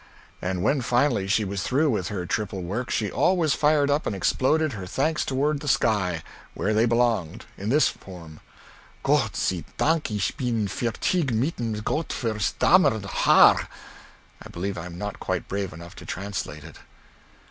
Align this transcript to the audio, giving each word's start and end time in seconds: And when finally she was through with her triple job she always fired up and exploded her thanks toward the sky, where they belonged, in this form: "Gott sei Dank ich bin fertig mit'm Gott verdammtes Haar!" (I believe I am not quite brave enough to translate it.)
And 0.41 0.63
when 0.63 0.81
finally 0.81 1.27
she 1.27 1.45
was 1.45 1.61
through 1.61 1.91
with 1.91 2.07
her 2.07 2.25
triple 2.25 2.63
job 2.67 2.89
she 2.89 3.11
always 3.11 3.53
fired 3.53 3.91
up 3.91 4.07
and 4.07 4.15
exploded 4.15 4.73
her 4.73 4.87
thanks 4.87 5.23
toward 5.23 5.59
the 5.59 5.67
sky, 5.67 6.23
where 6.55 6.73
they 6.73 6.87
belonged, 6.87 7.45
in 7.55 7.69
this 7.69 7.87
form: 7.89 8.39
"Gott 9.03 9.35
sei 9.35 9.63
Dank 9.77 10.09
ich 10.09 10.35
bin 10.37 10.67
fertig 10.67 11.31
mit'm 11.31 11.81
Gott 11.83 12.09
verdammtes 12.09 13.05
Haar!" 13.05 13.69
(I 14.41 14.49
believe 14.49 14.75
I 14.75 14.87
am 14.87 14.97
not 14.97 15.19
quite 15.19 15.47
brave 15.47 15.71
enough 15.71 15.95
to 15.97 16.05
translate 16.07 16.63
it.) 16.63 16.77